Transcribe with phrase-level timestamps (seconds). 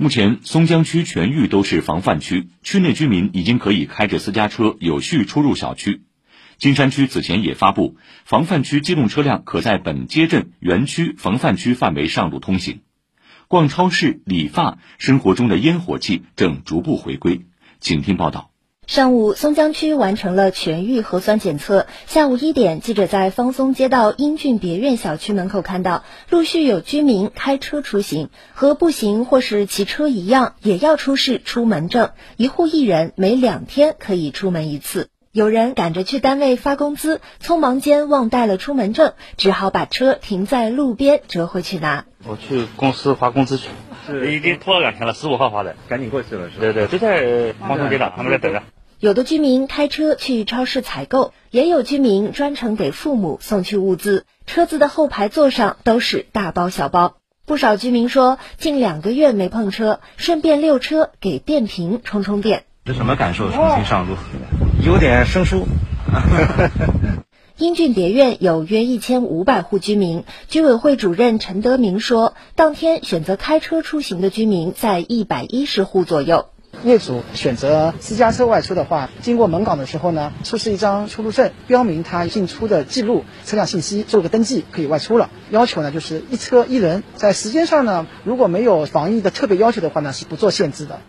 [0.00, 6.02] 目前，松江区全域都是防范区，区内居民已经可以开着私家车有序出入小区。
[6.56, 12.82] 金山区此前也发布，防范区机动车辆可在本街镇、园区、防范区范围上路通行。
[13.48, 17.46] 逛超市、理发，生活中的烟火气正逐步回归。
[17.80, 18.52] 请听报道。
[18.88, 21.86] 上午，松江区完成了全域核酸检测。
[22.06, 35.10] 下午一点，记者在方松街道英俊别院小区门口看到，陆续有居民开车出行，和步行或是骑车一样，也要出示出门证，一户一人每两天可以出门一次。
[35.32, 42.06] 有人赶着去单位发工资，匆忙间忘带了出门证，只好把车停在路边折回去拿。
[42.26, 43.68] 我去公司发工资去，
[44.34, 46.60] 已经拖了两天了，十五号发的，赶紧过去了是吧？
[46.60, 48.62] 对对，就在方松街道，他们在等着。
[49.00, 54.24] 有的居民开车去超市采购，也有居民专程给父母送去物资。
[54.44, 57.14] 车子的后排座上都是大包小包。
[57.46, 62.64] 不少居民说，近两个月没碰车，顺便溜车给电瓶充充电。
[62.86, 63.52] 这什么感受？
[63.52, 64.16] 重新上路，
[64.84, 65.68] 有点生疏。
[67.56, 76.46] 英俊别院有约一千五百户居民，居委会主任陈德明说，当天选择开车出行的居民在一百一十户左右。
[76.84, 85.30] 业主选择私家车外出的话，经过门岗的时候呢，出示一张出入证，标明他进出的记录、车辆信息，做个登记，可以外出了。
[85.50, 91.00] 要求呢就是一车一人，在时间上呢，如果没有防疫的特别要求的话呢，是不做限制的。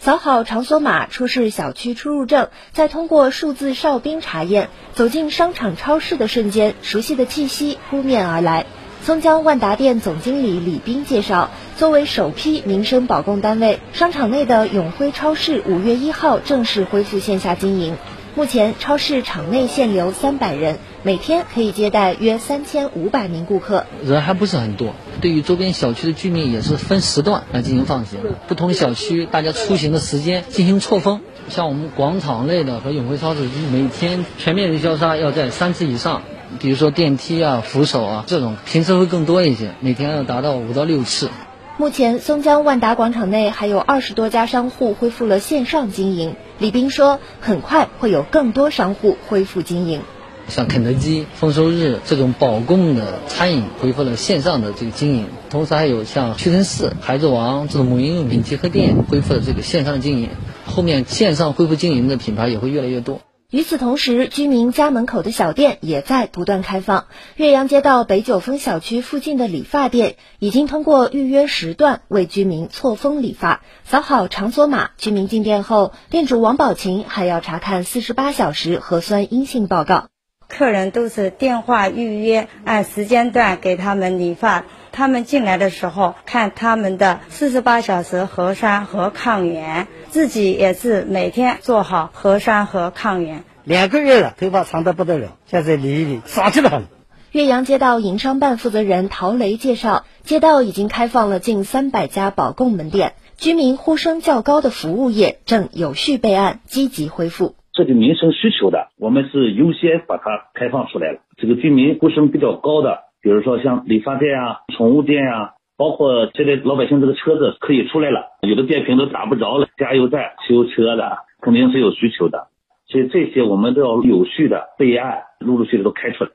[0.00, 8.66] 扫好场所码，出示小区出入证，再通过数字哨兵查验，走进商场、超市的瞬间，熟悉的气息扑面而来。
[9.02, 17.96] 松江万达店总经理李斌介绍，作为首批民生保供单位，商场内的永辉超市五月一号正式恢复线下经营。
[18.34, 23.86] 目前，超市场内限流三百人，每天可以接待约三千五百名顾客。
[24.04, 31.20] 人还不是很多，对于周边小区的居民也是分时段来进行放行，不同小区大家出行的时间进行错峰。
[31.48, 33.40] 像我们广场类的和永辉超市，
[33.72, 36.22] 每天全面的消杀要在三次以上。
[36.60, 41.30] 比如说电梯啊、扶手啊这种，平时会更多一些，每天要达到五到六次。
[41.76, 46.34] 目前，松江万达广场内还有二十多家商户恢复了线上经营。
[46.58, 50.00] 李斌说，很快会有更多商户恢复经营。
[50.48, 60.30] 像肯德基、丰收日这种保供的餐饮恢复了线上的这个经营，同时还有像屈臣氏、孩子王这种母婴用品集合店恢复了这个线上经营。
[60.64, 63.20] 后面线上恢复经营的品牌也会越来越多。
[63.50, 67.06] 与此同时，居民家门口的小店也在不断开放。
[67.36, 80.08] 岳阳街道北九峰小区附近的理发店已经通过预约时段为居民错峰理发，扫好场所码，居民进店后，店主王宝琴还要查看四十八小时核酸阴性报告。
[80.46, 84.66] 客人都是电话预约，按时间段给他们理发。
[84.92, 93.44] 他们进来的时候，看他们的四十八小时核酸和抗原，自己也是每天做好核酸和抗原。
[93.64, 96.84] 两个月了，头发长得不得了，现在理一理，爽气得很。
[97.32, 107.54] 岳阳街道营商办负责人陶雷介绍，街道已经开放了近三百家保供门店，居民呼声较高的服务业正有序备案，积极恢复。
[107.74, 111.20] 涉及民生需求的，我们是优先把它开放出来了。
[111.36, 113.07] 这个居民呼声比较高的。
[113.28, 122.48] 比如说像理发店啊、宠物店啊，包括现在老百姓这个车子可以出来了，有的电瓶都打不着了，加油站修车的肯定是有需求的，
[122.86, 126.30] 所以这些我们都要有序的备案，陆陆续续都开出来。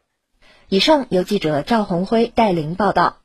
[0.70, 3.16] 以上由记者赵红辉带领报道。